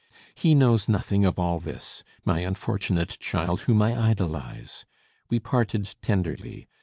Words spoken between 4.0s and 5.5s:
idolize! We